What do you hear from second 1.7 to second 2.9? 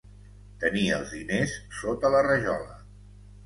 sota la rajola.